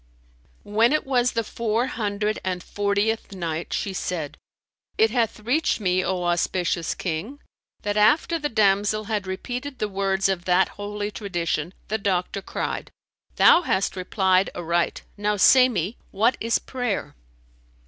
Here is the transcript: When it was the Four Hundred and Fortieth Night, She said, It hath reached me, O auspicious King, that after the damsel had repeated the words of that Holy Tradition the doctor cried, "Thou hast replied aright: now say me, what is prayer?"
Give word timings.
When 0.63 0.93
it 0.93 1.05
was 1.05 1.33
the 1.33 1.43
Four 1.43 1.85
Hundred 1.85 2.39
and 2.43 2.63
Fortieth 2.63 3.33
Night, 3.33 3.71
She 3.71 3.93
said, 3.93 4.35
It 4.97 5.11
hath 5.11 5.41
reached 5.41 5.79
me, 5.79 6.03
O 6.03 6.23
auspicious 6.23 6.95
King, 6.95 7.39
that 7.83 7.95
after 7.97 8.39
the 8.39 8.49
damsel 8.49 9.03
had 9.03 9.27
repeated 9.27 9.77
the 9.77 9.87
words 9.87 10.27
of 10.27 10.45
that 10.45 10.69
Holy 10.69 11.11
Tradition 11.11 11.71
the 11.87 11.99
doctor 11.99 12.41
cried, 12.41 12.89
"Thou 13.35 13.61
hast 13.61 13.95
replied 13.95 14.49
aright: 14.55 15.03
now 15.17 15.37
say 15.37 15.69
me, 15.69 15.97
what 16.09 16.35
is 16.39 16.57
prayer?" 16.57 17.13